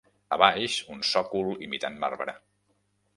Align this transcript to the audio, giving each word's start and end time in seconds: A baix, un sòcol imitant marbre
A 0.35 0.37
baix, 0.43 0.77
un 0.95 1.03
sòcol 1.09 1.51
imitant 1.67 1.99
marbre 2.05 2.35